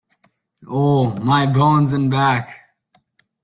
Oh, 0.67 1.13
my 1.17 1.45
bones 1.45 1.93
and 1.93 2.09
back! 2.09 2.75